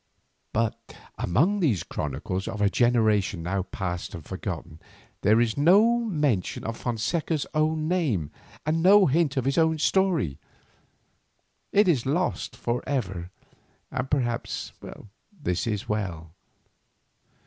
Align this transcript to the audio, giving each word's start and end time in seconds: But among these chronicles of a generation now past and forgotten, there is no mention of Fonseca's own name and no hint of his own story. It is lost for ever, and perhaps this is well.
But 0.51 0.95
among 1.19 1.59
these 1.59 1.83
chronicles 1.83 2.47
of 2.47 2.59
a 2.59 2.71
generation 2.71 3.43
now 3.43 3.61
past 3.61 4.15
and 4.15 4.25
forgotten, 4.25 4.79
there 5.21 5.39
is 5.39 5.57
no 5.59 5.99
mention 5.99 6.63
of 6.63 6.75
Fonseca's 6.75 7.45
own 7.53 7.87
name 7.87 8.31
and 8.65 8.81
no 8.81 9.05
hint 9.05 9.37
of 9.37 9.45
his 9.45 9.59
own 9.59 9.77
story. 9.77 10.39
It 11.71 11.87
is 11.87 12.07
lost 12.07 12.55
for 12.55 12.81
ever, 12.87 13.29
and 13.91 14.09
perhaps 14.09 14.73
this 15.31 15.67
is 15.67 15.87
well. 15.87 16.31